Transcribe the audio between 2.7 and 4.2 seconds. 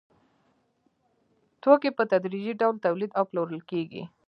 تولید او پلورل کېږي